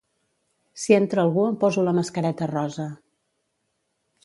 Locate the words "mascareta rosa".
1.99-2.89